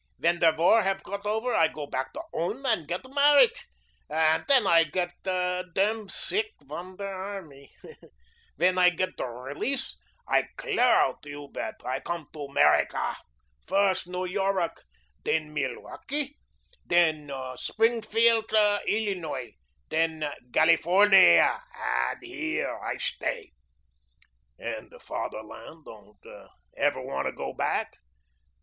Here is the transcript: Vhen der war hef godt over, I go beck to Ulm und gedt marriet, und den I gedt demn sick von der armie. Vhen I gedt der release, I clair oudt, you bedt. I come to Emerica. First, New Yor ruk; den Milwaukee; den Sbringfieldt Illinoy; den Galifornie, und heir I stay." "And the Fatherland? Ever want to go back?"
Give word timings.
Vhen 0.19 0.39
der 0.39 0.57
war 0.57 0.81
hef 0.81 1.03
godt 1.03 1.27
over, 1.27 1.53
I 1.53 1.67
go 1.67 1.85
beck 1.85 2.11
to 2.13 2.21
Ulm 2.33 2.65
und 2.65 2.87
gedt 2.87 3.07
marriet, 3.13 3.67
und 4.09 4.47
den 4.47 4.65
I 4.65 4.83
gedt 4.85 5.25
demn 5.75 6.07
sick 6.09 6.53
von 6.67 6.97
der 6.97 7.13
armie. 7.13 7.69
Vhen 8.57 8.79
I 8.79 8.89
gedt 8.89 9.17
der 9.19 9.27
release, 9.27 9.97
I 10.27 10.41
clair 10.57 11.03
oudt, 11.05 11.23
you 11.27 11.47
bedt. 11.49 11.83
I 11.85 11.99
come 11.99 12.27
to 12.33 12.47
Emerica. 12.47 13.15
First, 13.67 14.07
New 14.07 14.25
Yor 14.25 14.55
ruk; 14.55 14.83
den 15.23 15.53
Milwaukee; 15.53 16.35
den 16.87 17.27
Sbringfieldt 17.57 18.55
Illinoy; 18.87 19.53
den 19.91 20.25
Galifornie, 20.49 21.43
und 21.47 22.23
heir 22.47 22.79
I 22.91 22.97
stay." 22.97 23.51
"And 24.57 24.89
the 24.89 24.99
Fatherland? 24.99 25.85
Ever 26.75 27.03
want 27.05 27.27
to 27.27 27.31
go 27.33 27.53
back?" 27.53 27.97